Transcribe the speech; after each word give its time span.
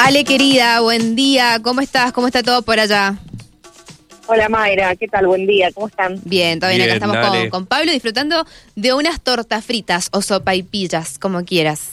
Ale, 0.00 0.24
querida, 0.24 0.80
buen 0.80 1.16
día. 1.16 1.58
¿Cómo 1.62 1.80
estás? 1.80 2.12
¿Cómo 2.12 2.26
está 2.28 2.42
todo 2.42 2.62
por 2.62 2.78
allá? 2.78 3.14
Hola 4.26 4.48
Mayra, 4.48 4.94
¿qué 4.96 5.08
tal? 5.08 5.26
Buen 5.26 5.46
día, 5.46 5.70
¿cómo 5.72 5.88
están? 5.88 6.20
Bien, 6.24 6.60
todo 6.60 6.70
bien. 6.70 6.82
Acá 6.82 6.94
estamos 6.94 7.16
con, 7.16 7.48
con 7.48 7.66
Pablo 7.66 7.92
disfrutando 7.92 8.44
de 8.76 8.92
unas 8.92 9.20
tortas 9.22 9.64
fritas 9.64 10.08
o 10.12 10.20
sopaipillas, 10.20 11.18
como 11.18 11.44
quieras. 11.44 11.92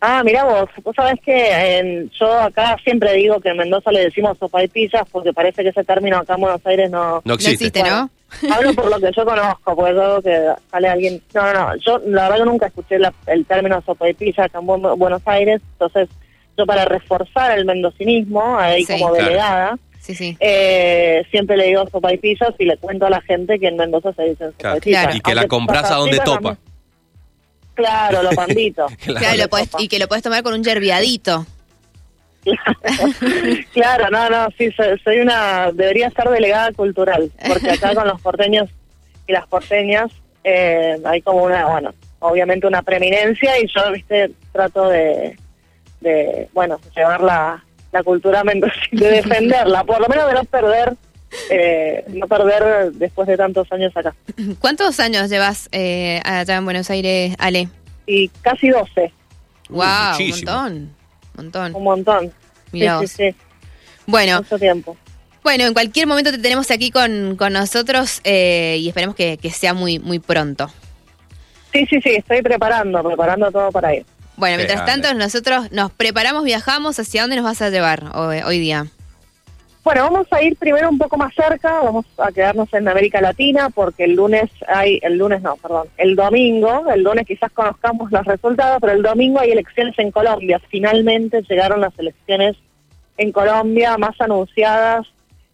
Ah, 0.00 0.22
mira 0.24 0.44
vos, 0.44 0.68
vos 0.82 0.94
sabés 0.96 1.18
que 1.24 1.78
en- 1.78 2.10
yo 2.20 2.30
acá 2.40 2.76
siempre 2.84 3.14
digo 3.14 3.40
que 3.40 3.50
en 3.50 3.56
Mendoza 3.56 3.90
le 3.92 4.00
decimos 4.04 4.36
sopaipillas 4.38 5.04
porque 5.10 5.32
parece 5.32 5.62
que 5.62 5.68
ese 5.70 5.84
término 5.84 6.18
acá 6.18 6.34
en 6.34 6.40
Buenos 6.40 6.60
Aires 6.66 6.90
no... 6.90 7.14
No 7.16 7.20
No 7.24 7.34
existe. 7.34 7.82
¿no? 7.82 8.10
Hablo 8.52 8.74
por 8.74 8.90
lo 8.90 8.98
que 8.98 9.10
yo 9.16 9.24
conozco, 9.24 9.76
porque 9.76 9.90
algo 9.92 10.20
que 10.20 10.46
sale 10.70 10.88
alguien... 10.88 11.22
No, 11.32 11.52
no, 11.52 11.68
no, 11.68 11.76
yo 11.76 11.98
la 12.06 12.24
verdad 12.24 12.44
que 12.44 12.50
nunca 12.50 12.66
escuché 12.66 12.98
la- 12.98 13.14
el 13.28 13.46
término 13.46 13.80
sopaipilla 13.86 14.44
acá 14.44 14.58
en 14.58 14.66
Bu- 14.66 14.98
Buenos 14.98 15.22
Aires, 15.24 15.62
entonces 15.74 16.08
yo 16.56 16.66
para 16.66 16.84
reforzar 16.84 17.58
el 17.58 17.64
mendocinismo, 17.64 18.58
ahí 18.58 18.84
Sí. 18.84 18.92
como 18.92 19.10
Claro. 19.12 19.24
delegada, 19.24 19.78
Sí, 20.00 20.14
sí. 20.14 20.36
eh, 20.40 21.24
siempre 21.30 21.56
le 21.56 21.66
digo 21.68 21.84
sopaipillas 21.90 22.50
y 22.58 22.64
le 22.66 22.76
cuento 22.76 23.06
a 23.06 23.10
la 23.10 23.20
gente 23.22 23.58
que 23.58 23.68
en 23.68 23.76
Mendoza 23.76 24.12
se 24.12 24.22
dicen 24.22 24.52
Claro. 24.58 24.76
sopaipillas. 24.76 25.16
Y 25.16 25.20
que 25.20 25.34
la 25.34 25.46
compras 25.48 25.90
a 25.90 25.94
donde 25.96 26.18
topa. 26.18 26.32
también. 26.34 26.58
Claro, 27.74 28.22
lo 28.22 28.30
podés- 29.50 29.64
sopa. 29.70 29.82
y 29.82 29.88
que 29.88 29.98
lo 29.98 30.06
puedes 30.08 30.22
tomar 30.22 30.42
con 30.42 30.54
un 30.54 30.62
yerbiadito. 30.62 31.46
Claro, 33.72 34.10
no, 34.10 34.28
no, 34.30 34.48
sí, 34.58 34.70
soy, 34.72 34.98
soy 35.02 35.20
una, 35.20 35.70
debería 35.72 36.10
ser 36.10 36.28
delegada 36.28 36.72
cultural, 36.72 37.30
porque 37.48 37.70
acá 37.70 37.94
con 37.94 38.06
los 38.06 38.20
porteños 38.20 38.68
y 39.26 39.32
las 39.32 39.46
porteñas 39.46 40.10
eh, 40.44 40.96
hay 41.04 41.22
como 41.22 41.44
una, 41.44 41.66
bueno, 41.66 41.94
obviamente 42.20 42.66
una 42.66 42.82
preeminencia 42.82 43.58
y 43.58 43.66
yo, 43.66 43.90
viste, 43.92 44.30
trato 44.52 44.88
de, 44.88 45.36
de 46.04 46.48
bueno, 46.52 46.78
llevar 46.94 47.20
la, 47.20 47.64
la 47.92 48.02
cultura 48.04 48.44
mendocina, 48.44 49.00
de 49.00 49.08
defenderla, 49.10 49.82
por 49.82 50.00
lo 50.00 50.06
menos 50.08 50.28
de 50.28 50.34
no 50.34 50.44
perder, 50.44 50.94
eh, 51.50 52.04
no 52.08 52.28
perder 52.28 52.92
después 52.92 53.26
de 53.26 53.36
tantos 53.36 53.66
años 53.72 53.92
acá. 53.96 54.14
¿Cuántos 54.60 55.00
años 55.00 55.28
llevas 55.30 55.68
eh, 55.72 56.20
allá 56.24 56.56
en 56.56 56.64
Buenos 56.64 56.88
Aires, 56.90 57.34
Ale? 57.38 57.68
Y 58.06 58.28
casi 58.42 58.68
12, 58.68 59.12
Uh, 59.70 59.76
wow, 59.76 60.18
un 60.20 60.28
montón. 60.30 60.90
Montón. 61.36 61.74
un 61.74 61.82
montón. 61.84 62.32
Mirá 62.70 62.98
sí, 62.98 63.00
vos. 63.02 63.10
sí, 63.12 63.30
sí, 63.30 63.36
Bueno, 64.06 64.36
mucho 64.42 64.58
tiempo. 64.58 64.94
bueno, 65.42 65.64
en 65.64 65.72
cualquier 65.72 66.06
momento 66.06 66.30
te 66.30 66.36
tenemos 66.38 66.70
aquí 66.70 66.90
con, 66.90 67.36
con 67.36 67.54
nosotros 67.54 68.20
eh, 68.24 68.76
y 68.78 68.88
esperemos 68.88 69.16
que, 69.16 69.38
que 69.38 69.50
sea 69.50 69.72
muy, 69.72 69.98
muy 69.98 70.18
pronto. 70.18 70.70
Sí, 71.72 71.86
sí, 71.86 71.98
sí, 72.02 72.10
estoy 72.10 72.42
preparando, 72.42 73.02
preparando 73.02 73.50
todo 73.50 73.72
para 73.72 73.94
ir. 73.94 74.04
Bueno, 74.36 74.54
Qué 74.54 74.64
mientras 74.64 74.84
grande. 74.84 75.02
tanto, 75.02 75.18
nosotros 75.18 75.72
nos 75.72 75.90
preparamos, 75.92 76.44
viajamos. 76.44 76.98
¿Hacia 76.98 77.22
dónde 77.22 77.36
nos 77.36 77.44
vas 77.44 77.62
a 77.62 77.70
llevar 77.70 78.04
hoy, 78.14 78.38
hoy 78.44 78.58
día? 78.58 78.86
Bueno, 79.84 80.04
vamos 80.04 80.26
a 80.30 80.42
ir 80.42 80.56
primero 80.56 80.88
un 80.88 80.96
poco 80.96 81.18
más 81.18 81.34
cerca, 81.34 81.82
vamos 81.82 82.06
a 82.16 82.32
quedarnos 82.32 82.72
en 82.72 82.88
América 82.88 83.20
Latina 83.20 83.68
porque 83.68 84.04
el 84.04 84.14
lunes 84.14 84.50
hay, 84.66 84.98
el 85.02 85.18
lunes 85.18 85.42
no, 85.42 85.56
perdón, 85.56 85.88
el 85.98 86.16
domingo, 86.16 86.90
el 86.90 87.02
lunes 87.02 87.26
quizás 87.26 87.52
conozcamos 87.52 88.10
los 88.10 88.24
resultados, 88.24 88.78
pero 88.80 88.94
el 88.94 89.02
domingo 89.02 89.40
hay 89.40 89.50
elecciones 89.50 89.94
en 89.98 90.10
Colombia. 90.10 90.58
Finalmente 90.70 91.42
llegaron 91.42 91.82
las 91.82 91.92
elecciones 91.98 92.56
en 93.18 93.30
Colombia 93.30 93.98
más 93.98 94.18
anunciadas 94.22 95.06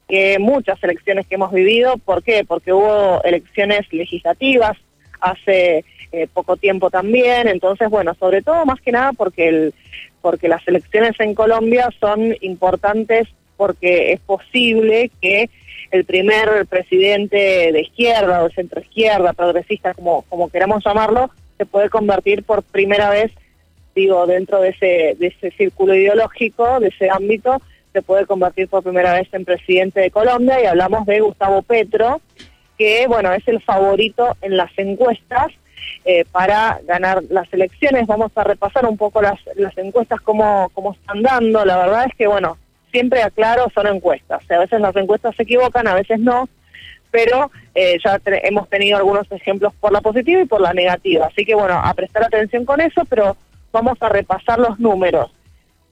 que 0.09 0.39
muchas 0.39 0.81
elecciones 0.85 1.27
que 1.27 1.35
hemos 1.35 1.53
vivido. 1.53 1.97
¿Por 1.99 2.23
qué? 2.23 2.45
Porque 2.47 2.73
hubo 2.73 3.21
elecciones 3.25 3.81
legislativas 3.93 4.77
hace 5.21 5.85
eh, 6.13 6.27
poco 6.33 6.57
tiempo 6.57 6.91
también. 6.91 7.49
Entonces, 7.49 7.89
bueno, 7.89 8.15
sobre 8.15 8.43
todo 8.43 8.65
más 8.67 8.81
que 8.81 8.93
nada 8.93 9.13
porque 9.13 9.49
el, 9.49 9.75
porque 10.21 10.49
las 10.49 10.67
elecciones 10.67 11.19
en 11.21 11.35
Colombia 11.35 11.89
son 12.01 12.35
importantes 12.41 13.29
porque 13.57 14.13
es 14.13 14.21
posible 14.21 15.11
que 15.21 15.51
el 15.91 16.05
primer 16.05 16.67
presidente 16.67 17.73
de 17.73 17.81
izquierda 17.81 18.43
o 18.43 18.49
de 18.49 18.55
centro 18.55 18.81
izquierda, 18.81 19.33
progresista, 19.33 19.93
como, 19.93 20.23
como 20.23 20.49
queramos 20.49 20.85
llamarlo, 20.85 21.31
se 21.59 21.67
puede 21.67 21.91
convertir 21.91 22.43
por 22.45 22.63
primera 22.63 23.11
vez, 23.11 23.33
digo, 23.95 24.27
dentro 24.27 24.61
de 24.61 24.71
ese, 24.71 25.17
de 25.19 25.27
ese 25.27 25.51
círculo 25.51 25.95
ideológico, 25.95 26.81
de 26.81 26.89
ese 26.89 27.11
ámbito, 27.11 27.61
se 27.93 28.03
puede 28.03 28.25
convertir 28.25 28.69
por 28.69 28.83
primera 28.83 29.13
vez 29.13 29.29
en 29.33 29.45
presidente 29.45 30.01
de 30.01 30.11
Colombia 30.11 30.63
y 30.63 30.67
hablamos 30.67 31.05
de 31.07 31.21
Gustavo 31.21 31.63
Petro, 31.63 32.21
que 32.79 33.07
bueno, 33.09 33.33
es 33.33 33.47
el 33.49 33.61
favorito 33.61 34.37
en 34.41 34.57
las 34.57 34.71
encuestas 34.79 35.53
eh, 36.05 36.25
para 36.31 36.81
ganar 36.87 37.23
las 37.31 37.53
elecciones. 37.53 38.07
Vamos 38.07 38.33
a 38.35 38.45
repasar 38.45 38.87
un 38.87 38.97
poco 38.97 39.21
las, 39.23 39.39
las 39.57 39.77
encuestas, 39.79 40.21
cómo, 40.21 40.71
cómo 40.75 40.93
están 40.93 41.23
dando. 41.23 41.65
La 41.65 41.77
verdad 41.79 42.07
es 42.09 42.15
que, 42.17 42.27
bueno, 42.27 42.57
siempre 42.91 43.23
aclaro, 43.23 43.67
son 43.75 43.87
encuestas. 43.87 44.43
A 44.51 44.59
veces 44.59 44.81
las 44.81 44.97
encuestas 44.97 45.37
se 45.37 45.43
equivocan, 45.45 45.87
a 45.87 45.95
veces 45.95 46.19
no, 46.19 46.49
pero 47.11 47.51
eh, 47.75 47.99
ya 48.05 48.21
hemos 48.25 48.69
tenido 48.69 48.97
algunos 48.97 49.31
ejemplos 49.33 49.73
por 49.81 49.93
la 49.93 50.01
positiva 50.01 50.41
y 50.41 50.47
por 50.47 50.61
la 50.61 50.73
negativa. 50.73 51.27
Así 51.27 51.45
que, 51.45 51.55
bueno, 51.55 51.75
a 51.83 51.93
prestar 51.95 52.25
atención 52.25 52.65
con 52.65 52.81
eso, 52.81 53.03
pero 53.09 53.37
vamos 53.73 53.99
a 54.01 54.09
repasar 54.09 54.59
los 54.59 54.79
números. 54.81 55.31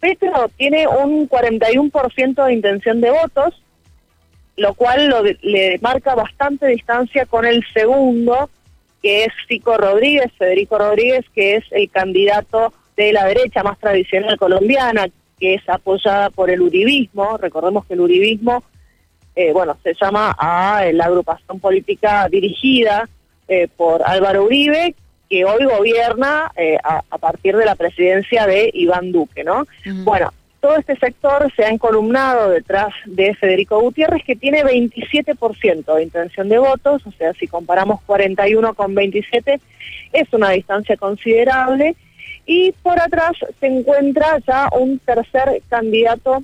Petro 0.00 0.48
tiene 0.56 0.87
un 0.87 1.28
41% 1.28 2.44
de 2.47 2.53
intención 2.53 3.00
de 3.00 3.10
votos, 3.10 3.60
lo 4.56 4.75
cual 4.75 5.09
lo 5.09 5.22
de- 5.22 5.38
le 5.43 5.78
marca 5.81 6.15
bastante 6.15 6.66
distancia 6.69 7.27
con 7.27 7.44
el 7.44 7.65
segundo, 7.72 8.48
que 9.03 9.25
es 9.25 9.32
Fico 9.47 9.76
Rodríguez, 9.76 10.32
Federico 10.36 10.78
Rodríguez, 10.78 11.25
que 11.34 11.56
es 11.56 11.64
el 11.70 11.91
candidato 11.91 12.72
de 12.97 13.12
la 13.12 13.26
derecha 13.26 13.62
más 13.62 13.78
tradicional 13.78 14.36
colombiana, 14.38 15.06
que 15.38 15.54
es 15.54 15.69
apoyada 15.69 16.31
por 16.31 16.50
el 16.50 16.60
uribismo. 16.60 17.36
Recordemos 17.36 17.86
que 17.86 17.94
el 17.94 18.00
uribismo, 18.00 18.64
eh, 19.36 19.53
bueno, 19.53 19.76
se 19.82 19.94
llama 19.94 20.36
a 20.38 20.84
eh, 20.84 20.92
la 20.92 21.04
agrupación 21.06 21.60
política 21.60 22.28
dirigida 22.28 23.09
eh, 23.47 23.69
por 23.69 24.03
Álvaro 24.04 24.44
Uribe, 24.44 24.94
que 25.30 25.44
hoy 25.44 25.65
gobierna 25.65 26.50
eh, 26.56 26.78
a, 26.82 27.03
a 27.09 27.19
partir 27.19 27.56
de 27.56 27.65
la 27.65 27.75
presidencia 27.75 28.47
de 28.47 28.70
Iván 28.72 29.12
Duque, 29.12 29.44
¿no? 29.44 29.66
Bueno, 30.04 30.32
todo 30.61 30.77
este 30.77 30.97
sector 30.97 31.53
se 31.55 31.65
ha 31.65 31.71
encolumnado 31.71 32.51
detrás 32.51 32.93
de 33.07 33.35
Federico 33.35 33.81
Gutiérrez, 33.81 34.25
que 34.25 34.35
tiene 34.35 34.65
27% 34.65 35.95
de 35.95 36.03
intención 36.03 36.49
de 36.49 36.59
votos, 36.59 37.07
o 37.07 37.13
sea, 37.13 37.33
si 37.35 37.47
comparamos 37.47 38.03
41 38.03 38.75
con 38.75 38.95
27, 38.95 39.61
es 40.13 40.33
una 40.33 40.51
distancia 40.51 40.97
considerable. 40.97 41.95
Y 42.45 42.73
por 42.83 42.99
atrás 42.99 43.33
se 43.61 43.67
encuentra 43.67 44.39
ya 44.47 44.69
un 44.73 44.99
tercer 44.99 45.63
candidato, 45.69 46.43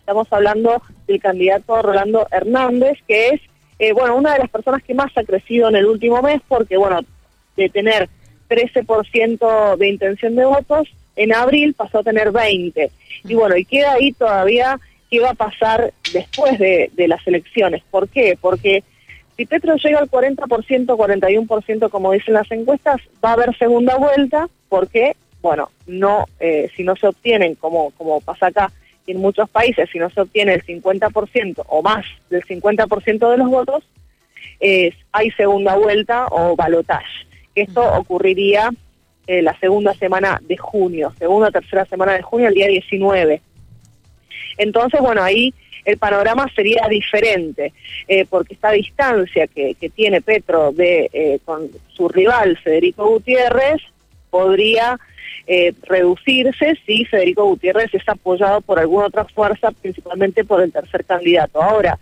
estamos 0.00 0.26
hablando 0.32 0.82
del 1.06 1.20
candidato 1.20 1.80
Rolando 1.80 2.26
Hernández, 2.30 2.98
que 3.06 3.28
es, 3.28 3.40
eh, 3.78 3.92
bueno, 3.92 4.16
una 4.16 4.34
de 4.34 4.40
las 4.40 4.50
personas 4.50 4.82
que 4.82 4.92
más 4.92 5.16
ha 5.16 5.24
crecido 5.24 5.68
en 5.68 5.76
el 5.76 5.86
último 5.86 6.20
mes, 6.20 6.42
porque, 6.46 6.76
bueno, 6.76 7.00
de 7.56 7.68
tener 7.68 8.10
13% 8.48 9.76
de 9.76 9.88
intención 9.88 10.34
de 10.34 10.44
votos, 10.44 10.88
en 11.16 11.34
abril 11.34 11.74
pasó 11.74 11.98
a 11.98 12.02
tener 12.02 12.32
20. 12.32 12.90
Y 13.24 13.34
bueno, 13.34 13.56
y 13.56 13.64
queda 13.64 13.92
ahí 13.92 14.12
todavía 14.12 14.78
qué 15.10 15.20
va 15.20 15.30
a 15.30 15.34
pasar 15.34 15.92
después 16.12 16.58
de, 16.58 16.90
de 16.94 17.08
las 17.08 17.26
elecciones. 17.26 17.82
¿Por 17.90 18.08
qué? 18.08 18.38
Porque 18.40 18.84
si 19.36 19.46
Petro 19.46 19.74
llega 19.76 19.98
al 19.98 20.10
40%, 20.10 20.86
41%, 20.86 21.90
como 21.90 22.12
dicen 22.12 22.34
las 22.34 22.50
encuestas, 22.50 23.00
va 23.24 23.30
a 23.30 23.32
haber 23.32 23.56
segunda 23.56 23.96
vuelta, 23.96 24.48
porque, 24.68 25.16
bueno, 25.40 25.70
no, 25.86 26.26
eh, 26.38 26.70
si 26.76 26.84
no 26.84 26.94
se 26.94 27.06
obtienen, 27.06 27.54
como, 27.54 27.90
como 27.92 28.20
pasa 28.20 28.48
acá 28.48 28.70
en 29.06 29.18
muchos 29.18 29.48
países, 29.48 29.88
si 29.90 29.98
no 29.98 30.10
se 30.10 30.20
obtiene 30.20 30.52
el 30.52 30.64
50% 30.64 31.64
o 31.66 31.82
más 31.82 32.04
del 32.28 32.44
50% 32.44 33.30
de 33.30 33.36
los 33.38 33.48
votos, 33.48 33.82
eh, 34.60 34.92
hay 35.12 35.30
segunda 35.30 35.74
vuelta 35.74 36.26
o 36.30 36.54
balotaje. 36.54 37.26
Esto 37.54 37.82
ocurriría 37.94 38.70
eh, 39.30 39.42
la 39.42 39.56
segunda 39.60 39.94
semana 39.94 40.40
de 40.42 40.56
junio, 40.56 41.12
segunda 41.16 41.48
o 41.48 41.52
tercera 41.52 41.84
semana 41.84 42.14
de 42.14 42.22
junio, 42.22 42.48
el 42.48 42.54
día 42.54 42.66
19. 42.66 43.40
Entonces, 44.58 45.00
bueno, 45.00 45.22
ahí 45.22 45.54
el 45.84 45.98
panorama 45.98 46.48
sería 46.52 46.88
diferente, 46.90 47.72
eh, 48.08 48.26
porque 48.28 48.54
esta 48.54 48.72
distancia 48.72 49.46
que, 49.46 49.76
que 49.76 49.88
tiene 49.88 50.20
Petro 50.20 50.72
de 50.72 51.08
eh, 51.12 51.38
con 51.44 51.68
su 51.94 52.08
rival 52.08 52.58
Federico 52.58 53.06
Gutiérrez 53.06 53.80
podría 54.30 54.98
eh, 55.46 55.74
reducirse 55.82 56.76
si 56.84 57.04
Federico 57.04 57.44
Gutiérrez 57.44 57.94
es 57.94 58.08
apoyado 58.08 58.60
por 58.62 58.80
alguna 58.80 59.06
otra 59.06 59.26
fuerza, 59.26 59.70
principalmente 59.70 60.42
por 60.42 60.60
el 60.60 60.72
tercer 60.72 61.04
candidato. 61.04 61.62
Ahora, 61.62 62.00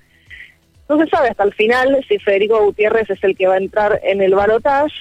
no 0.89 0.97
se 0.97 1.11
sabe 1.11 1.29
hasta 1.29 1.45
el 1.45 1.53
final 1.53 2.03
si 2.09 2.19
Federico 2.21 2.65
Gutiérrez 2.65 3.11
es 3.11 3.23
el 3.23 3.37
que 3.37 3.49
va 3.49 3.57
a 3.57 3.59
entrar 3.59 4.01
en 4.03 4.23
el 4.23 4.35
balotaje 4.35 4.95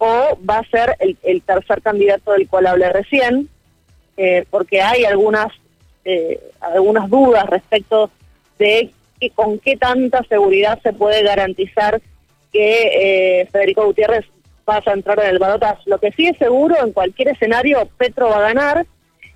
o 0.00 0.38
va 0.48 0.58
a 0.58 0.70
ser 0.70 0.96
el, 0.98 1.16
el 1.22 1.42
tercer 1.42 1.82
candidato 1.82 2.32
del 2.32 2.48
cual 2.48 2.66
hablé 2.66 2.90
recién, 2.90 3.48
eh, 4.16 4.46
porque 4.50 4.80
hay 4.80 5.04
algunas 5.04 5.48
eh, 6.04 6.40
algunas 6.60 7.10
dudas 7.10 7.44
respecto 7.46 8.10
de 8.58 8.90
que 9.20 9.30
con 9.30 9.58
qué 9.58 9.76
tanta 9.76 10.22
seguridad 10.24 10.80
se 10.82 10.94
puede 10.94 11.22
garantizar 11.22 12.00
que 12.50 13.40
eh, 13.42 13.48
Federico 13.52 13.84
Gutiérrez 13.84 14.24
vaya 14.64 14.90
a 14.90 14.94
entrar 14.94 15.20
en 15.20 15.26
el 15.26 15.38
balotaje. 15.38 15.82
Lo 15.84 15.98
que 15.98 16.12
sí 16.12 16.26
es 16.26 16.38
seguro, 16.38 16.76
en 16.82 16.92
cualquier 16.92 17.28
escenario, 17.28 17.86
Petro 17.98 18.30
va 18.30 18.38
a 18.38 18.52
ganar 18.52 18.86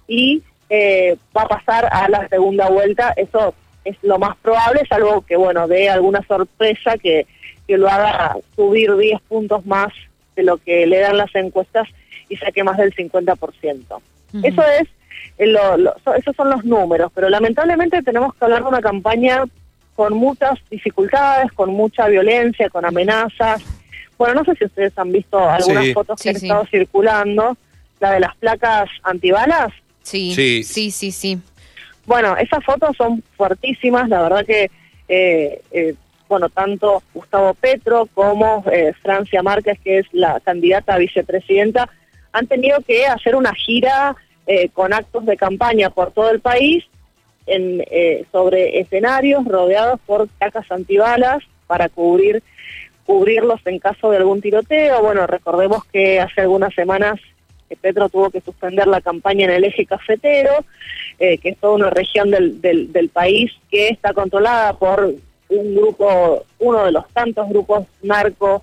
y 0.08 0.42
eh, 0.70 1.16
va 1.36 1.42
a 1.42 1.48
pasar 1.48 1.86
a 1.92 2.08
la 2.08 2.26
segunda 2.28 2.70
vuelta. 2.70 3.12
Eso 3.16 3.54
es 3.84 3.96
lo 4.02 4.18
más 4.18 4.36
probable, 4.38 4.82
salvo 4.88 5.20
que, 5.20 5.36
bueno, 5.36 5.68
dé 5.68 5.90
alguna 5.90 6.22
sorpresa 6.26 6.96
que, 6.96 7.26
que 7.66 7.76
lo 7.76 7.88
haga 7.88 8.38
subir 8.56 8.96
10 8.96 9.20
puntos 9.28 9.66
más 9.66 9.92
de 10.36 10.42
lo 10.42 10.58
que 10.58 10.86
le 10.86 10.98
dan 10.98 11.16
las 11.16 11.34
encuestas 11.34 11.88
y 12.28 12.36
saque 12.36 12.64
más 12.64 12.76
del 12.76 12.94
50%. 12.94 14.00
Eso 14.42 14.62
es, 14.62 14.88
eh, 15.38 15.46
lo, 15.46 15.94
esos 16.16 16.34
son 16.36 16.50
los 16.50 16.64
números, 16.64 17.12
pero 17.14 17.28
lamentablemente 17.28 18.02
tenemos 18.02 18.34
que 18.34 18.44
hablar 18.44 18.62
de 18.62 18.68
una 18.68 18.80
campaña 18.80 19.44
con 19.94 20.14
muchas 20.14 20.58
dificultades, 20.70 21.52
con 21.52 21.70
mucha 21.70 22.08
violencia, 22.08 22.68
con 22.68 22.84
amenazas. 22.84 23.62
Bueno, 24.18 24.34
no 24.34 24.44
sé 24.44 24.56
si 24.56 24.64
ustedes 24.64 24.96
han 24.98 25.12
visto 25.12 25.38
algunas 25.38 25.92
fotos 25.92 26.20
que 26.20 26.30
han 26.30 26.36
estado 26.36 26.66
circulando, 26.66 27.56
la 28.00 28.12
de 28.12 28.20
las 28.20 28.34
placas 28.36 28.88
antibalas. 29.02 29.72
Sí, 30.02 30.34
sí, 30.64 30.90
sí, 30.90 31.12
sí. 31.12 31.38
Bueno, 32.06 32.36
esas 32.36 32.62
fotos 32.64 32.96
son 32.96 33.22
fuertísimas, 33.36 34.08
la 34.08 34.22
verdad 34.22 34.44
que, 34.44 34.70
eh, 35.08 35.62
eh, 35.70 35.94
bueno, 36.34 36.48
tanto 36.48 37.02
Gustavo 37.12 37.54
Petro 37.54 38.06
como 38.14 38.64
eh, 38.70 38.92
Francia 39.02 39.42
Márquez, 39.42 39.78
que 39.82 39.98
es 39.98 40.06
la 40.12 40.40
candidata 40.40 40.94
a 40.94 40.98
vicepresidenta, 40.98 41.88
han 42.32 42.46
tenido 42.46 42.80
que 42.80 43.06
hacer 43.06 43.36
una 43.36 43.54
gira 43.54 44.16
con 44.74 44.92
actos 44.92 45.24
de 45.24 45.38
campaña 45.38 45.88
por 45.88 46.12
todo 46.12 46.30
el 46.30 46.40
país 46.40 46.84
en, 47.46 47.82
sobre 48.30 48.78
escenarios 48.78 49.42
rodeados 49.46 49.98
por 50.04 50.28
placas 50.28 50.70
antibalas 50.70 51.42
para 51.66 51.88
cubrir 51.88 52.42
cubrirlos 53.06 53.60
en 53.64 53.78
caso 53.78 54.10
de 54.10 54.18
algún 54.18 54.42
tiroteo. 54.42 55.00
Bueno, 55.00 55.26
recordemos 55.26 55.84
que 55.86 56.20
hace 56.20 56.42
algunas 56.42 56.74
semanas 56.74 57.18
Petro 57.76 58.08
tuvo 58.08 58.30
que 58.30 58.40
suspender 58.40 58.86
la 58.86 59.00
campaña 59.00 59.46
en 59.46 59.52
el 59.52 59.64
eje 59.64 59.86
cafetero, 59.86 60.64
eh, 61.18 61.38
que 61.38 61.50
es 61.50 61.58
toda 61.58 61.74
una 61.74 61.90
región 61.90 62.30
del, 62.30 62.60
del, 62.60 63.08
país 63.08 63.52
que 63.70 63.88
está 63.88 64.12
controlada 64.12 64.74
por 64.74 65.14
un 65.48 65.74
grupo, 65.74 66.44
uno 66.58 66.84
de 66.84 66.92
los 66.92 67.08
tantos 67.10 67.48
grupos 67.48 67.86
narcos 68.02 68.62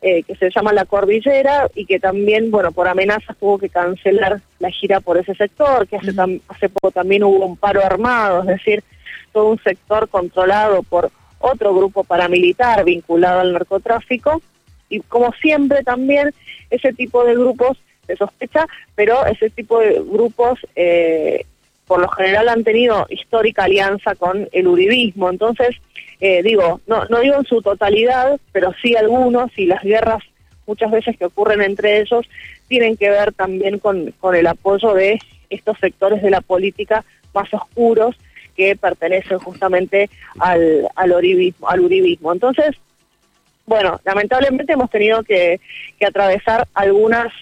eh, 0.00 0.22
que 0.22 0.34
se 0.36 0.50
llama 0.50 0.72
La 0.72 0.84
Cordillera 0.84 1.68
y 1.74 1.86
que 1.86 1.98
también, 1.98 2.50
bueno, 2.50 2.72
por 2.72 2.88
amenazas 2.88 3.36
tuvo 3.38 3.58
que 3.58 3.68
cancelar 3.68 4.40
la 4.58 4.70
gira 4.70 5.00
por 5.00 5.16
ese 5.16 5.34
sector, 5.34 5.88
que 5.88 5.96
hace, 5.96 6.12
hace 6.48 6.68
poco 6.68 6.90
también 6.90 7.24
hubo 7.24 7.46
un 7.46 7.56
paro 7.56 7.84
armado, 7.84 8.40
es 8.40 8.46
decir, 8.46 8.84
todo 9.32 9.50
un 9.50 9.58
sector 9.62 10.08
controlado 10.08 10.82
por 10.82 11.10
otro 11.38 11.74
grupo 11.74 12.04
paramilitar 12.04 12.84
vinculado 12.84 13.40
al 13.40 13.52
narcotráfico 13.52 14.42
y 14.88 15.00
como 15.00 15.32
siempre 15.32 15.82
también 15.82 16.32
ese 16.70 16.92
tipo 16.92 17.24
de 17.24 17.34
grupos 17.34 17.78
se 18.06 18.16
sospecha, 18.16 18.66
pero 18.94 19.24
ese 19.26 19.50
tipo 19.50 19.80
de 19.80 19.94
grupos 20.00 20.58
eh, 20.76 21.44
por 21.86 22.00
lo 22.00 22.08
general 22.08 22.48
han 22.48 22.64
tenido 22.64 23.06
histórica 23.10 23.64
alianza 23.64 24.14
con 24.14 24.48
el 24.52 24.66
uribismo. 24.66 25.30
Entonces, 25.30 25.76
eh, 26.26 26.42
digo, 26.42 26.80
no, 26.86 27.04
no 27.10 27.20
digo 27.20 27.36
en 27.36 27.44
su 27.44 27.60
totalidad, 27.60 28.40
pero 28.50 28.72
sí 28.80 28.96
algunos, 28.96 29.50
y 29.58 29.66
las 29.66 29.82
guerras 29.82 30.22
muchas 30.66 30.90
veces 30.90 31.18
que 31.18 31.26
ocurren 31.26 31.60
entre 31.60 32.00
ellos 32.00 32.26
tienen 32.66 32.96
que 32.96 33.10
ver 33.10 33.34
también 33.34 33.78
con, 33.78 34.10
con 34.12 34.34
el 34.34 34.46
apoyo 34.46 34.94
de 34.94 35.18
estos 35.50 35.78
sectores 35.78 36.22
de 36.22 36.30
la 36.30 36.40
política 36.40 37.04
más 37.34 37.52
oscuros 37.52 38.16
que 38.56 38.74
pertenecen 38.74 39.38
justamente 39.38 40.08
al, 40.38 40.88
al, 40.94 41.12
uribismo, 41.12 41.68
al 41.68 41.80
uribismo. 41.80 42.32
Entonces, 42.32 42.70
bueno, 43.66 44.00
lamentablemente 44.06 44.72
hemos 44.72 44.88
tenido 44.88 45.24
que, 45.24 45.60
que 45.98 46.06
atravesar 46.06 46.66
algunas 46.72 47.34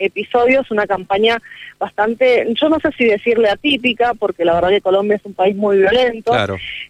episodios, 0.00 0.70
una 0.70 0.86
campaña 0.86 1.40
bastante, 1.78 2.46
yo 2.54 2.68
no 2.68 2.80
sé 2.80 2.90
si 2.98 3.04
decirle 3.04 3.48
atípica, 3.48 4.14
porque 4.14 4.44
la 4.44 4.54
verdad 4.54 4.70
que 4.70 4.80
Colombia 4.80 5.16
es 5.16 5.24
un 5.24 5.34
país 5.34 5.54
muy 5.54 5.78
violento. 5.78 6.32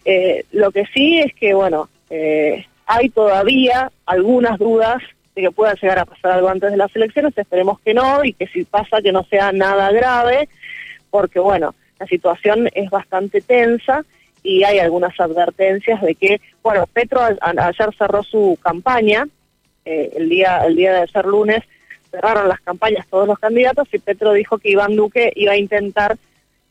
Eh, 0.05 0.45
lo 0.51 0.71
que 0.71 0.85
sí 0.93 1.19
es 1.19 1.33
que, 1.35 1.53
bueno, 1.53 1.89
eh, 2.09 2.65
hay 2.87 3.09
todavía 3.09 3.91
algunas 4.05 4.57
dudas 4.57 5.03
de 5.35 5.43
que 5.43 5.51
pueda 5.51 5.75
llegar 5.75 5.99
a 5.99 6.05
pasar 6.05 6.31
algo 6.31 6.49
antes 6.49 6.71
de 6.71 6.77
las 6.77 6.93
elecciones, 6.95 7.37
esperemos 7.37 7.79
que 7.81 7.93
no, 7.93 8.23
y 8.23 8.33
que 8.33 8.47
si 8.47 8.63
pasa 8.63 9.01
que 9.01 9.11
no 9.11 9.23
sea 9.23 9.51
nada 9.51 9.91
grave, 9.91 10.49
porque, 11.09 11.39
bueno, 11.39 11.75
la 11.99 12.07
situación 12.07 12.69
es 12.73 12.89
bastante 12.89 13.41
tensa 13.41 14.03
y 14.43 14.63
hay 14.63 14.79
algunas 14.79 15.17
advertencias 15.19 16.01
de 16.01 16.15
que, 16.15 16.41
bueno, 16.63 16.87
Petro 16.91 17.21
ayer 17.21 17.89
cerró 17.97 18.23
su 18.23 18.57
campaña, 18.61 19.27
eh, 19.85 20.11
el 20.15 20.29
día 20.29 20.65
el 20.65 20.75
día 20.75 20.93
de 20.93 21.01
ayer 21.01 21.25
lunes, 21.25 21.63
cerraron 22.11 22.47
las 22.47 22.59
campañas 22.61 23.07
todos 23.09 23.27
los 23.27 23.39
candidatos 23.39 23.87
y 23.91 23.99
Petro 23.99 24.33
dijo 24.33 24.57
que 24.57 24.69
Iván 24.69 24.95
Duque 24.95 25.31
iba 25.35 25.53
a 25.53 25.57
intentar 25.57 26.17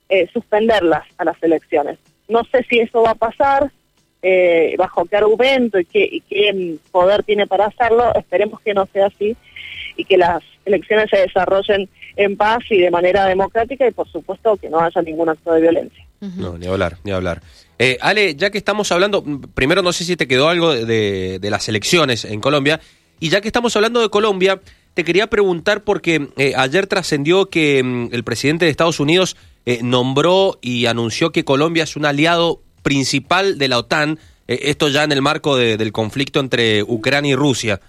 eh, 0.09 0.29
suspenderlas 0.33 1.05
a 1.19 1.25
las 1.25 1.43
elecciones. 1.43 1.99
No 2.29 2.45
sé 2.45 2.65
si 2.69 2.79
eso 2.79 3.03
va 3.03 3.13
a 3.13 3.15
pasar, 3.15 3.71
eh, 4.23 4.75
bajo 4.79 5.07
qué 5.07 5.17
argumento 5.17 5.81
y 5.81 5.85
qué, 5.87 6.09
y 6.11 6.21
qué 6.21 6.77
poder 6.91 7.23
tiene 7.23 7.47
para 7.47 7.67
hacerlo, 7.67 8.15
esperemos 8.15 8.61
que 8.61 8.75
no 8.75 8.87
sea 8.93 9.07
así 9.07 9.37
y 9.97 10.05
que 10.05 10.19
las 10.19 10.43
elecciones 10.65 11.09
se 11.11 11.19
desarrollen 11.19 11.89
en 12.17 12.37
paz 12.37 12.59
y 12.71 12.79
de 12.79 12.91
manera 12.91 13.25
democrática 13.27 13.89
y 13.89 13.93
por 13.93 14.09
supuesto 14.09 14.57
que 14.57 14.69
no 14.69 14.81
haya 14.81 15.01
ningún 15.03 15.29
acto 15.29 15.53
de 15.53 15.63
violencia. 15.63 16.05
No, 16.21 16.59
ni 16.59 16.67
hablar, 16.67 16.99
ni 17.03 17.13
hablar. 17.13 17.41
Eh, 17.79 17.97
Ale, 18.03 18.35
ya 18.35 18.51
que 18.51 18.59
estamos 18.59 18.93
hablando, 18.93 19.25
primero 19.55 19.81
no 19.81 19.93
sé 19.93 20.05
si 20.05 20.17
te 20.17 20.29
quedó 20.29 20.51
algo 20.51 20.75
de, 20.75 21.39
de 21.39 21.51
las 21.51 21.67
elecciones 21.69 22.27
en 22.27 22.41
Colombia, 22.41 22.79
y 23.21 23.31
ya 23.31 23.41
que 23.41 23.49
estamos 23.49 23.75
hablando 23.77 24.01
de 24.01 24.11
Colombia, 24.11 24.61
te 25.01 25.05
quería 25.05 25.29
preguntar 25.29 25.83
porque 25.83 26.29
eh, 26.37 26.53
ayer 26.55 26.87
trascendió 26.87 27.47
que 27.47 27.83
mm, 27.83 28.09
el 28.13 28.23
presidente 28.23 28.67
de 28.67 28.71
Estados 28.71 29.01
Unidos 29.01 29.35
eh, 29.65 29.79
nombró 29.83 30.59
y 30.61 30.85
anunció 30.85 31.33
que 31.33 31.43
Colombia 31.43 31.85
es 31.85 31.97
un 31.97 32.05
aliado 32.05 32.61
principal 32.83 33.57
de 33.57 33.69
la 33.69 33.79
OTAN, 33.79 34.19
eh, 34.47 34.59
esto 34.65 34.89
ya 34.89 35.03
en 35.03 35.13
el 35.13 35.23
marco 35.23 35.57
del 35.57 35.91
conflicto 35.91 36.39
entre 36.39 36.83
Ucrania 36.83 37.33
y 37.33 37.35
Rusia. 37.35 37.81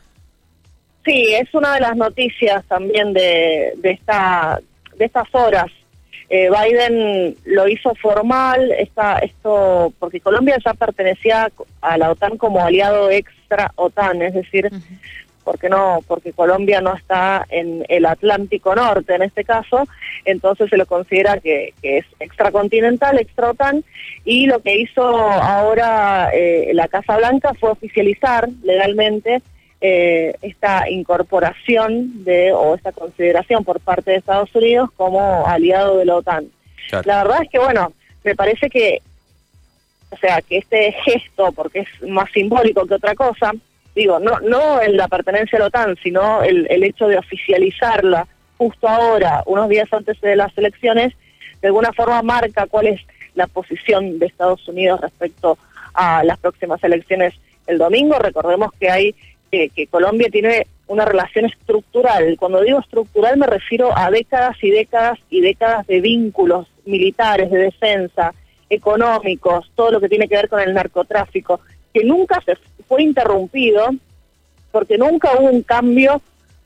Sí, 1.04 1.34
es 1.34 1.54
una 1.54 1.74
de 1.74 1.82
las 1.82 1.98
noticias 1.98 2.64
también 2.70 3.12
de, 3.12 3.74
de, 3.76 3.92
esta, 3.92 4.62
de 4.96 5.04
estas 5.04 5.28
horas. 5.34 5.68
Biden 6.30 7.36
lo 7.44 7.68
hizo 7.68 7.94
formal, 7.96 8.72
esta, 8.80 9.18
esto 9.20 9.92
porque 10.00 10.22
Colombia 10.22 10.56
ya 10.64 10.74
pertenecía 10.74 11.52
a 11.82 11.98
la 11.98 12.10
OTAN 12.10 12.38
como 12.38 12.62
aliado 12.62 13.12
extra 13.12 13.74
OTAN, 13.76 14.22
es 14.22 14.34
decir, 14.34 14.72
porque 15.44 15.70
no 15.70 16.00
porque 16.08 16.34
Colombia 16.34 16.82
no 16.82 16.96
está 16.96 17.46
en 17.50 17.86
el 17.90 18.06
Atlántico 18.06 18.76
Norte 18.76 19.16
en 19.16 19.24
este 19.24 19.44
caso 19.44 19.88
entonces 20.26 20.70
se 20.70 20.78
lo 20.78 20.86
considera 20.86 21.38
que, 21.38 21.74
es 21.82 22.06
extracontinental 22.20 23.20
extra 23.20 23.52
OTAN 23.52 23.84
y 24.24 24.46
lo 24.46 24.60
que 24.60 24.78
hizo 24.78 25.04
ahora 25.04 26.30
eh, 26.34 26.72
la 26.74 26.88
Casa 26.88 27.18
Blanca 27.18 27.54
fue 27.60 27.72
oficializar 27.72 28.48
legalmente 28.64 29.42
eh, 29.82 30.36
esta 30.42 30.90
incorporación 30.90 32.24
de 32.24 32.54
o 32.54 32.76
esta 32.76 32.92
consideración 32.92 33.64
por 33.64 33.80
parte 33.80 34.12
de 34.12 34.18
Estados 34.18 34.54
Unidos 34.54 34.90
como 34.96 35.48
aliado 35.48 35.98
de 35.98 36.06
la 36.06 36.18
OTAN. 36.18 36.46
La 37.06 37.24
verdad 37.24 37.44
es 37.44 37.50
que 37.50 37.60
bueno 37.60 37.92
me 38.24 38.36
parece 38.36 38.70
que 38.70 39.02
o 40.12 40.18
sea 40.18 40.42
que 40.42 40.58
este 40.58 40.92
gesto 41.04 41.52
porque 41.52 41.80
es 41.80 42.10
más 42.10 42.30
simbólico 42.32 42.86
que 42.86 42.96
otra 42.96 43.16
cosa 43.16 43.54
digo, 43.96 44.20
no, 44.20 44.40
no 44.40 44.82
en 44.82 44.98
la 44.98 45.08
pertenencia 45.08 45.58
a 45.58 45.62
la 45.62 45.68
OTAN, 45.68 45.98
sino 46.02 46.44
el, 46.44 46.68
el 46.70 46.84
hecho 46.84 47.08
de 47.08 47.18
oficializarla 47.18 48.28
justo 48.58 48.88
ahora, 48.88 49.44
unos 49.46 49.70
días 49.70 49.92
antes 49.92 50.20
de 50.22 50.36
las 50.36 50.56
elecciones, 50.58 51.14
de 51.62 51.68
alguna 51.68 51.92
forma 51.94 52.22
marca 52.22 52.68
cuál 52.68 52.88
es 52.88 53.02
la 53.34 53.48
posición 53.48 54.20
de 54.20 54.28
Estados 54.28 54.68
Unidos 54.68 55.02
respecto 55.02 55.58
a 55.94 56.24
las 56.24 56.38
próximas 56.40 56.84
elecciones 56.84 57.34
el 57.68 57.78
domingo. 57.78 58.20
Recordemos 58.20 58.72
que 58.80 58.90
hay 58.90 59.16
que, 59.52 59.70
que 59.70 59.88
Colombia 59.88 60.30
tiene 60.32 60.68
una 60.88 61.06
relación 61.06 61.46
estructural. 61.46 62.36
Cuando 62.38 62.62
digo 62.62 62.80
estructural 62.80 63.38
me 63.38 63.48
refiero 63.48 63.98
a 63.98 64.12
décadas 64.12 64.58
y 64.62 64.70
décadas 64.70 65.20
y 65.30 65.42
décadas 65.42 65.88
de 65.88 66.02
vínculos 66.02 66.68
militares, 66.86 67.50
de 67.50 67.60
defensa, 67.60 68.34
económicos, 68.70 69.72
todo 69.76 69.92
lo 69.92 70.00
que 70.00 70.10
tiene 70.10 70.28
que 70.28 70.36
ver 70.36 70.50
con 70.50 70.60
el 70.60 70.74
narcotráfico, 70.74 71.62
que 71.94 72.04
nunca 72.04 72.42
se 72.46 72.54
fue 72.92 73.04
interrumpido 73.04 73.88
porque 74.70 74.98
nunca 74.98 75.30
hubo 75.40 75.50
un 75.50 75.62
cambio 75.62 76.22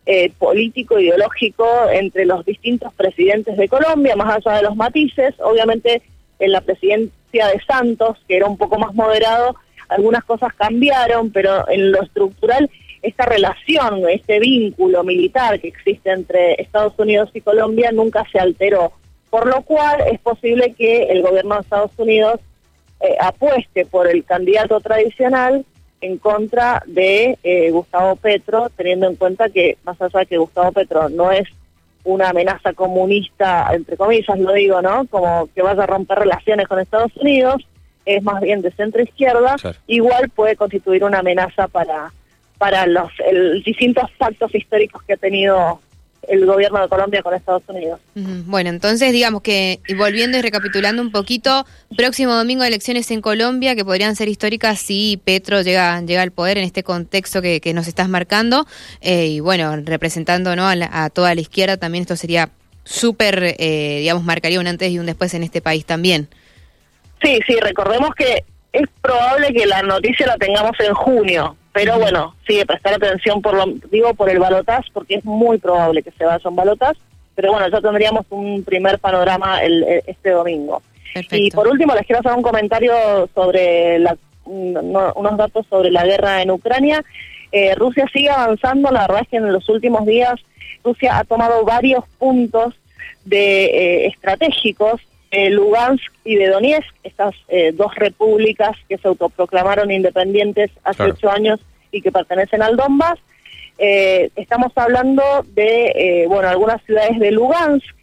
eh, 0.08 0.32
político 0.40 1.00
ideológico 1.00 1.68
entre 1.92 2.26
los 2.26 2.44
distintos 2.44 2.92
presidentes 2.96 3.56
de 3.58 3.70
Colombia, 3.70 4.16
más 4.16 4.36
allá 4.38 4.58
de 4.58 4.64
los 4.64 4.76
matices. 4.76 5.36
Obviamente 5.40 6.02
en 6.40 6.52
la 6.52 6.62
presidencia 6.62 7.48
de 7.50 7.62
Santos, 7.68 8.18
que 8.28 8.38
era 8.38 8.48
un 8.48 8.58
poco 8.58 8.80
más 8.80 8.96
moderado, 8.96 9.56
algunas 9.88 10.24
cosas 10.24 10.52
cambiaron, 10.56 11.30
pero 11.30 11.70
en 11.70 11.92
lo 11.92 12.02
estructural 12.02 12.72
esta 13.04 13.28
relación, 13.28 14.10
este 14.10 14.40
vínculo 14.40 15.04
militar 15.04 15.60
que 15.60 15.68
existe 15.68 16.10
entre 16.10 16.60
Estados 16.60 16.94
Unidos 16.98 17.30
y 17.36 17.42
Colombia 17.42 17.92
nunca 17.92 18.26
se 18.32 18.40
alteró, 18.40 18.94
por 19.30 19.46
lo 19.46 19.62
cual 19.62 20.02
es 20.12 20.20
posible 20.22 20.74
que 20.74 21.04
el 21.04 21.22
gobierno 21.22 21.54
de 21.54 21.62
Estados 21.62 21.92
Unidos 21.98 22.40
eh, 23.00 23.16
apueste 23.20 23.86
por 23.86 24.08
el 24.08 24.24
candidato 24.26 24.80
tradicional 24.82 25.64
en 26.02 26.18
contra 26.18 26.84
de 26.86 27.38
eh, 27.44 27.72
Gustavo 27.72 28.16
Petro, 28.16 28.70
teniendo 28.76 29.08
en 29.08 29.16
cuenta 29.16 29.50
que 29.50 29.78
más 29.84 30.02
allá 30.02 30.20
de 30.20 30.26
que 30.26 30.38
Gustavo 30.38 30.72
Petro 30.72 31.10
no 31.10 31.32
es 31.32 31.48
una 32.04 32.30
amenaza 32.30 32.74
comunista, 32.74 33.68
entre 33.74 33.98
comillas 33.98 34.38
lo 34.38 34.54
digo, 34.54 34.82
¿no? 34.82 35.06
Como 35.08 35.50
que 35.56 35.62
vaya 35.62 35.84
a 35.84 35.88
romper 35.88 36.20
relaciones 36.20 36.68
con 36.68 36.80
Estados 36.80 37.16
Unidos, 37.18 37.68
es 38.06 38.22
más 38.22 38.42
bien 38.42 38.62
de 38.62 38.72
centro 38.72 39.02
izquierda, 39.02 39.56
igual 39.88 40.30
puede 40.30 40.56
constituir 40.56 41.04
una 41.04 41.20
amenaza 41.20 41.68
para 41.68 42.12
para 42.58 42.88
los 42.88 43.12
distintos 43.66 44.10
pactos 44.18 44.54
históricos 44.56 45.04
que 45.04 45.14
ha 45.14 45.18
tenido 45.18 45.82
el 46.30 46.46
gobierno 46.46 46.82
de 46.82 46.88
Colombia 46.88 47.22
con 47.22 47.34
Estados 47.34 47.64
Unidos. 47.68 48.00
Bueno, 48.14 48.70
entonces 48.70 49.12
digamos 49.12 49.42
que, 49.42 49.80
volviendo 49.98 50.38
y 50.38 50.42
recapitulando 50.42 51.02
un 51.02 51.12
poquito, 51.12 51.66
próximo 51.96 52.34
domingo 52.36 52.64
elecciones 52.64 53.10
en 53.12 53.22
Colombia 53.22 53.76
que 53.76 53.86
podrían 53.86 54.16
ser 54.16 54.28
históricas 54.28 54.80
si 54.80 55.22
Petro 55.24 55.62
llega, 55.62 56.02
llega 56.02 56.22
al 56.22 56.32
poder 56.32 56.58
en 56.58 56.64
este 56.64 56.84
contexto 56.84 57.42
que, 57.42 57.62
nos 57.76 57.88
estás 57.88 58.08
marcando, 58.08 58.66
eh, 59.02 59.28
y 59.28 59.40
bueno, 59.42 59.76
representando 59.84 60.56
¿no? 60.56 60.66
a, 60.68 61.10
toda 61.10 61.36
la 61.36 61.42
izquierda, 61.42 61.78
también 61.78 62.04
esto 62.04 62.16
sería 62.16 62.50
súper, 62.84 63.56
eh, 63.58 63.98
digamos, 64.00 64.24
marcaría 64.24 64.60
un 64.60 64.68
antes 64.68 64.90
y 64.92 65.00
un 65.00 65.06
después 65.06 65.34
en 65.34 65.44
este 65.44 65.62
país 65.62 65.86
también. 65.86 66.30
Sí, 67.22 67.40
sí, 67.48 67.58
recordemos 67.60 68.12
que 68.16 68.44
es 68.72 68.88
probable 69.02 69.54
que 69.54 69.66
la 69.66 69.82
noticia 69.82 70.28
la 70.28 70.38
tengamos 70.38 70.74
en 70.80 70.94
junio, 70.94 71.58
pero 71.76 72.00
bueno, 72.00 72.34
sí, 72.48 72.64
prestar 72.66 72.94
atención 72.94 73.42
por 73.42 73.54
lo, 73.54 73.66
digo 73.92 74.14
por 74.14 74.30
el 74.30 74.40
balotaz, 74.40 74.86
porque 74.94 75.16
es 75.16 75.26
muy 75.26 75.58
probable 75.58 76.04
que 76.04 76.12
se 76.12 76.24
vaya 76.24 76.50
un 76.50 76.56
balotaz, 76.56 76.96
pero 77.36 77.52
bueno, 77.52 77.68
ya 77.68 77.82
tendríamos 77.82 78.26
un 78.30 78.64
primer 78.64 78.98
panorama 78.98 79.62
el, 79.62 79.84
este 80.08 80.30
domingo. 80.30 80.82
Y 81.32 81.52
por 81.52 81.68
último, 81.68 81.94
les 81.94 82.06
quiero 82.06 82.22
hacer 82.22 82.32
un 82.32 82.44
comentario 82.44 82.94
sobre 83.36 84.00
la, 84.00 84.16
unos 84.46 85.38
datos 85.38 85.66
sobre 85.70 85.92
la 85.92 86.06
guerra 86.06 86.42
en 86.42 86.52
Ucrania. 86.52 87.04
Eh, 87.52 87.76
Rusia 87.76 88.06
sigue 88.14 88.30
avanzando, 88.30 88.90
la 88.90 89.02
verdad 89.02 89.24
es 89.24 89.28
que 89.28 89.38
en 89.38 89.52
los 89.52 89.68
últimos 89.68 90.06
días 90.06 90.36
Rusia 90.82 91.18
ha 91.18 91.26
tomado 91.26 91.66
varios 91.66 92.06
puntos 92.18 92.74
de 93.26 93.66
eh, 93.66 94.08
estratégicos 94.08 95.02
Lugansk 95.32 96.12
y 96.24 96.36
de 96.36 96.50
Donetsk, 96.50 96.94
estas 97.04 97.36
eh, 97.48 97.72
dos 97.74 97.94
repúblicas 97.96 98.76
que 98.88 98.98
se 98.98 99.08
autoproclamaron 99.08 99.92
independientes 99.92 100.72
hace 100.84 101.04
ocho 101.04 101.30
años 101.30 101.60
y 101.92 102.02
que 102.02 102.12
pertenecen 102.12 102.62
al 102.62 102.78
Donbass. 102.78 103.20
Eh, 103.78 104.30
estamos 104.36 104.72
hablando 104.76 105.24
de, 105.54 105.92
eh, 105.96 106.26
bueno, 106.28 106.48
algunas 106.48 106.82
ciudades 106.84 107.20
de 107.20 107.32
Lugansk 107.32 107.96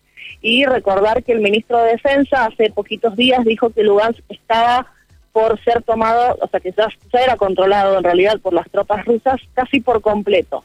y 0.43 0.67
recordar 0.67 1.23
que 1.23 1.33
el 1.33 1.41
ministro 1.41 1.79
de 1.79 1.93
Defensa 1.93 2.47
hace 2.47 2.71
poquitos 2.71 3.17
días 3.17 3.45
dijo 3.45 3.71
que 3.71 3.83
Lugansk 3.83 4.21
estaba 4.29 4.87
por 5.33 5.63
ser 5.65 5.83
tomado, 5.83 6.37
o 6.41 6.49
sea, 6.49 6.61
que 6.61 6.73
ya, 6.73 6.89
ya 7.13 7.21
era 7.21 7.37
controlado 7.37 7.97
en 7.97 8.05
realidad 8.05 8.39
por 8.41 8.53
las 8.53 8.71
tropas 8.71 9.05
rusas 9.07 9.41
casi 9.55 9.81
por 9.81 10.03
completo. 10.03 10.63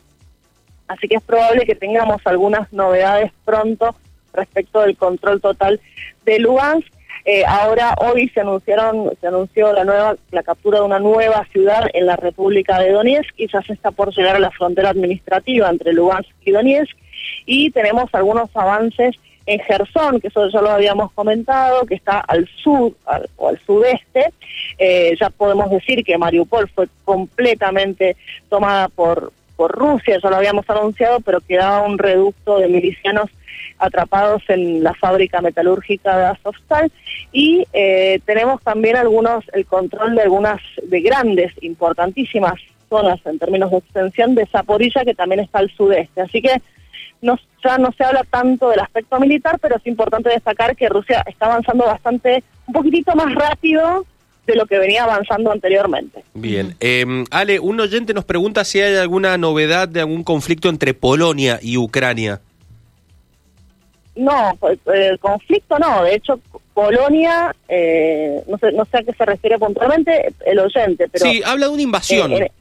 Así 0.87 1.07
que 1.07 1.15
es 1.15 1.23
probable 1.23 1.65
que 1.65 1.75
tengamos 1.75 2.21
algunas 2.25 2.71
novedades 2.73 3.31
pronto 3.45 3.95
respecto 4.37 4.81
del 4.81 4.95
control 4.95 5.41
total 5.41 5.81
de 6.25 6.39
Lugansk. 6.39 6.87
Eh, 7.25 7.43
ahora 7.45 7.93
hoy 7.99 8.29
se 8.29 8.39
anunciaron 8.39 9.11
se 9.19 9.27
anunció 9.27 9.73
la 9.73 9.83
nueva 9.83 10.15
la 10.31 10.43
captura 10.43 10.79
de 10.79 10.85
una 10.85 10.99
nueva 10.99 11.45
ciudad 11.51 11.89
en 11.93 12.05
la 12.05 12.15
República 12.15 12.79
de 12.79 12.91
Donetsk, 12.91 13.35
quizás 13.35 13.69
está 13.69 13.91
por 13.91 14.15
llegar 14.15 14.37
a 14.37 14.39
la 14.39 14.51
frontera 14.51 14.91
administrativa 14.91 15.69
entre 15.69 15.91
Lugansk 15.91 16.29
y 16.45 16.51
Donetsk 16.51 16.95
y 17.45 17.71
tenemos 17.71 18.09
algunos 18.13 18.49
avances 18.55 19.15
en 19.47 19.59
Gerson, 19.59 20.19
que 20.19 20.27
eso 20.27 20.49
ya 20.49 20.61
lo 20.61 20.69
habíamos 20.69 21.11
comentado, 21.13 21.85
que 21.85 21.95
está 21.95 22.19
al 22.19 22.47
sur 22.61 22.91
o 23.37 23.47
al 23.47 23.59
sudeste. 23.65 24.33
Eh, 24.77 25.15
ya 25.19 25.29
podemos 25.29 25.71
decir 25.71 26.03
que 26.03 26.17
Mariupol 26.17 26.67
fue 26.69 26.87
completamente 27.05 28.17
tomada 28.49 28.89
por, 28.89 29.31
por 29.57 29.71
Rusia, 29.71 30.19
ya 30.23 30.29
lo 30.29 30.37
habíamos 30.37 30.69
anunciado, 30.69 31.19
pero 31.19 31.41
quedaba 31.41 31.81
un 31.81 31.97
reducto 31.97 32.59
de 32.59 32.69
milicianos 32.69 33.29
atrapados 33.79 34.43
en 34.47 34.83
la 34.83 34.93
fábrica 34.93 35.41
metalúrgica 35.41 36.17
de 36.17 36.25
Azovstal. 36.27 36.91
Y 37.31 37.65
eh, 37.73 38.21
tenemos 38.25 38.61
también 38.61 38.95
algunos 38.95 39.43
el 39.53 39.65
control 39.65 40.15
de 40.15 40.21
algunas 40.21 40.61
de 40.83 41.01
grandes 41.01 41.51
importantísimas 41.61 42.61
zonas 42.87 43.19
en 43.25 43.39
términos 43.39 43.71
de 43.71 43.77
extensión 43.77 44.35
de 44.35 44.45
Zaporilla 44.45 45.03
que 45.03 45.15
también 45.15 45.41
está 45.41 45.59
al 45.59 45.71
sudeste. 45.71 46.21
Así 46.21 46.41
que 46.41 46.61
no, 47.21 47.37
ya 47.63 47.77
no 47.79 47.91
se 47.91 48.03
habla 48.03 48.23
tanto 48.29 48.69
del 48.69 48.79
aspecto 48.79 49.19
militar 49.19 49.57
pero 49.59 49.77
es 49.77 49.87
importante 49.87 50.29
destacar 50.29 50.75
que 50.75 50.87
Rusia 50.87 51.23
está 51.25 51.47
avanzando 51.47 51.85
bastante 51.85 52.43
un 52.67 52.73
poquitito 52.73 53.15
más 53.15 53.33
rápido 53.33 54.05
de 54.47 54.55
lo 54.55 54.65
que 54.65 54.79
venía 54.79 55.03
avanzando 55.03 55.51
anteriormente. 55.51 56.23
Bien. 56.33 56.75
Eh, 56.79 57.05
Ale, 57.29 57.59
un 57.59 57.79
oyente 57.79 58.13
nos 58.13 58.25
pregunta 58.25 58.63
si 58.63 58.79
hay 58.79 58.95
alguna 58.95 59.37
novedad 59.37 59.87
de 59.87 59.99
algún 59.99 60.23
conflicto 60.23 60.69
entre 60.69 60.93
Polonia 60.93 61.59
y 61.61 61.77
Ucrania. 61.77 62.41
No, 64.15 64.57
pues, 64.59 64.79
el 64.87 65.19
conflicto 65.19 65.77
no. 65.77 66.03
De 66.03 66.15
hecho, 66.15 66.39
Polonia, 66.73 67.55
eh, 67.67 68.41
no, 68.47 68.57
sé, 68.57 68.71
no 68.71 68.85
sé 68.85 68.97
a 68.97 69.03
qué 69.03 69.13
se 69.13 69.25
refiere 69.25 69.59
puntualmente 69.59 70.33
el 70.45 70.59
oyente, 70.59 71.07
pero... 71.09 71.25
Sí, 71.29 71.41
habla 71.45 71.67
de 71.67 71.73
una 71.73 71.81
invasión. 71.81 72.31
Eh, 72.31 72.51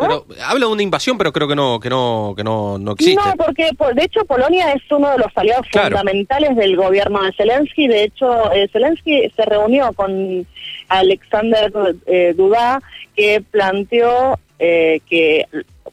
Habla 0.00 0.66
de 0.66 0.72
una 0.72 0.82
invasión, 0.82 1.18
pero 1.18 1.32
creo 1.32 1.48
que 1.48 1.56
no, 1.56 1.80
que 1.80 1.90
no, 1.90 2.34
que 2.36 2.44
no, 2.44 2.78
no 2.78 2.92
existe. 2.92 3.22
No, 3.24 3.36
porque 3.36 3.70
de 3.94 4.04
hecho 4.04 4.24
Polonia 4.24 4.72
es 4.72 4.82
uno 4.90 5.10
de 5.10 5.18
los 5.18 5.36
aliados 5.36 5.66
fundamentales 5.70 6.56
del 6.56 6.76
gobierno 6.76 7.22
de 7.22 7.32
Zelensky. 7.32 7.88
De 7.88 8.04
hecho, 8.04 8.52
eh, 8.52 8.68
Zelensky 8.72 9.30
se 9.34 9.44
reunió 9.44 9.92
con 9.92 10.46
Alexander 10.88 11.72
eh, 12.06 12.34
Duda, 12.36 12.80
que 13.14 13.42
planteó 13.50 14.38
eh, 14.58 15.00
que 15.08 15.46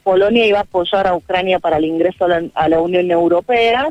Polonia 0.03 0.45
iba 0.45 0.60
a 0.60 0.63
apoyar 0.63 1.07
a 1.07 1.15
Ucrania 1.15 1.60
para 1.60 1.77
el 1.77 1.86
ingreso 1.86 2.25
a 2.53 2.69
la, 2.69 2.79
Unión 2.79 3.10
Europea. 3.12 3.88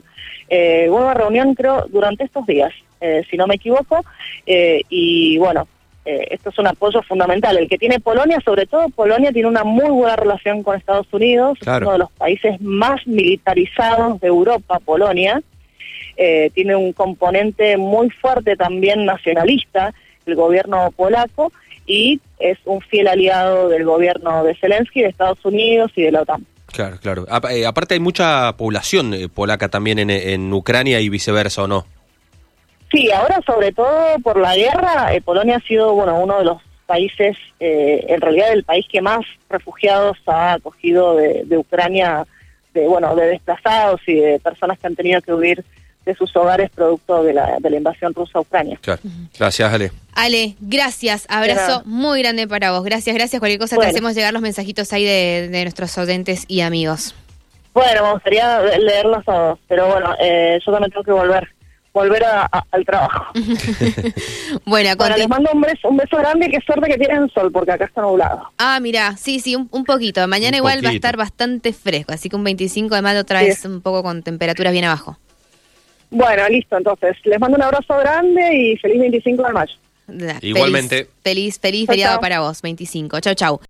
Eh, 0.49 0.87
hubo 0.89 0.99
una 0.99 1.15
reunión, 1.15 1.55
creo, 1.55 1.87
durante 1.89 2.25
estos 2.25 2.47
días, 2.47 2.73
eh, 3.01 3.23
si 3.31 3.37
no 3.37 3.47
me 3.47 3.57
equivoco, 3.57 4.05
y 4.47 5.39
bueno, 5.39 5.67
esto 6.05 6.51
es 6.51 6.59
un 6.59 6.67
apoyo 6.67 7.03
fundamental. 7.03 7.57
El 7.57 7.69
que 7.69 7.79
tiene 7.79 8.01
Polonia, 8.01 8.41
sobre 8.45 8.67
todo 8.67 8.89
Polonia, 8.89 9.33
tiene 9.33 9.49
una 9.49 9.65
muy 9.65 9.91
buena 9.91 10.17
relación 10.17 10.63
con 10.63 10.77
Estados 10.77 11.07
Unidos, 11.13 11.59
es 11.61 11.67
uno 11.69 11.93
de 11.93 11.99
los 11.99 12.11
países 12.13 12.61
más 12.61 13.07
militarizados 13.07 14.21
de 14.21 14.29
Europa, 14.29 14.81
Polonia. 14.81 15.43
tiene 16.17 16.77
un 16.77 16.93
componente 16.93 17.77
muy 17.77 18.11
fuerte 18.11 18.57
también 18.57 19.05
nacionalista, 19.05 19.95
el 20.27 20.35
gobierno 20.35 20.91
polaco, 20.97 21.53
y 21.87 22.21
es 22.39 22.59
un 22.65 22.81
fiel 22.81 23.09
aliado 23.09 23.69
del 23.69 23.85
gobierno 23.85 24.45
de 24.45 24.55
Zelensky, 24.57 25.03
de 25.03 25.09
Estados 25.09 25.45
Unidos 25.45 25.93
y 25.97 26.03
de 26.03 26.13
la 26.13 26.23
OTAN. 26.23 26.47
Claro, 26.67 26.97
claro. 27.01 27.27
Eh, 27.51 27.67
aparte 27.67 27.95
hay 27.95 28.01
mucha 28.01 28.57
población 28.57 29.13
eh, 29.13 29.29
polaca 29.29 29.69
también 29.69 29.99
en, 30.11 30.53
Ucrania 30.53 31.01
y 31.01 31.09
viceversa, 31.09 31.65
¿o 31.65 31.67
no? 31.67 31.87
Sí, 32.93 33.11
ahora 33.11 33.41
sobre 33.47 33.73
todo 33.73 34.19
por 34.23 34.39
la 34.39 34.55
guerra, 34.55 35.15
eh, 35.15 35.21
Polonia 35.21 35.57
ha 35.57 35.67
sido 35.67 35.95
bueno 35.95 36.21
uno 36.21 36.39
de 36.39 36.45
los 36.45 36.59
países, 36.87 37.39
en 37.59 38.21
realidad 38.21 38.53
el 38.53 38.65
país 38.65 38.85
que 38.87 39.01
más 39.01 39.25
refugiados 39.49 40.19
ha 40.27 40.55
acogido 40.55 41.17
de, 41.17 41.43
de 41.47 41.57
Ucrania, 41.57 42.27
de 42.75 42.87
bueno, 42.87 43.17
de 43.17 43.29
desplazados 43.29 44.01
y 44.07 44.17
de 44.17 44.39
personas 44.41 44.79
que 44.79 44.89
han 44.89 44.97
tenido 44.97 45.23
que 45.23 45.33
huir 45.33 45.65
de 46.05 46.15
sus 46.15 46.35
hogares 46.37 46.71
producto 46.71 47.23
de 47.23 47.33
la, 47.33 47.59
de 47.61 47.71
la 47.71 47.77
invasión 47.77 48.13
rusa 48.15 48.39
a 48.39 48.41
Ucrania. 48.41 48.79
Gracias, 49.39 49.73
Ale. 49.73 49.93
Ale, 50.15 50.57
gracias. 50.61 51.27
Abrazo 51.29 51.83
muy 51.85 52.23
grande 52.23 52.49
para 52.49 52.73
vos. 52.73 52.85
Gracias, 52.85 53.15
gracias. 53.15 53.41
Cualquier 53.41 53.61
cosa 53.61 53.77
te 53.77 53.87
hacemos 53.87 54.15
llegar 54.15 54.33
los 54.33 54.43
mensajitos 54.43 54.93
ahí 54.93 55.05
de, 55.05 55.63
nuestros 55.63 55.97
oyentes 55.99 56.45
y 56.49 56.61
amigos. 56.61 57.15
Bueno, 57.73 58.05
me 58.05 58.13
gustaría 58.13 58.61
leerlos 58.79 59.25
todos, 59.25 59.59
pero 59.67 59.87
bueno, 59.87 60.15
eh, 60.21 60.59
yo 60.65 60.73
también 60.73 60.91
tengo 60.91 61.05
que 61.05 61.13
volver 61.13 61.49
volver 61.93 62.25
al 62.25 62.85
trabajo. 62.87 63.33
bueno, 64.65 64.91
les 65.17 65.29
mando 65.29 65.51
un 65.53 65.61
beso, 65.61 65.89
un 65.89 65.97
beso 65.97 66.17
grande 66.17 66.47
y 66.47 66.51
qué 66.51 66.59
suerte 66.65 66.91
que 66.91 66.99
tienen 66.99 67.29
sol, 67.31 67.53
porque 67.53 67.73
acá 67.73 67.85
está 67.85 68.03
nublado. 68.03 68.51
Ah, 68.59 68.81
mira, 68.81 69.17
sí, 69.17 69.41
sí, 69.41 69.57
un, 69.57 69.85
poquito. 69.85 70.27
Mañana 70.29 70.57
igual 70.57 70.85
va 70.85 70.91
a 70.91 70.93
estar 70.93 71.17
bastante 71.17 71.73
fresco, 71.73 72.13
así 72.13 72.29
que 72.29 72.37
un 72.37 72.45
25 72.45 72.95
de 72.95 73.03
mayo 73.03 73.21
otra 73.21 73.43
vez 73.43 73.65
un 73.65 73.81
poco 73.81 74.03
con 74.03 74.23
temperaturas 74.23 74.73
bien 74.73 74.85
abajo. 74.85 75.19
Bueno, 76.11 76.47
listo, 76.49 76.77
entonces. 76.77 77.17
Les 77.25 77.41
mando 77.41 77.57
un 77.57 77.63
abrazo 77.63 77.97
grande 77.97 78.55
y 78.55 78.77
feliz 78.77 79.01
25 79.01 79.43
de 79.43 79.53
mayo. 79.53 79.75
Igualmente. 80.43 81.09
Feliz, 81.23 81.59
feliz, 81.59 81.59
feliz 81.59 81.87
feriado 81.87 82.21
para 82.21 82.41
vos, 82.41 82.61
25. 82.61 83.21
Chau, 83.21 83.35
chau. 83.35 83.61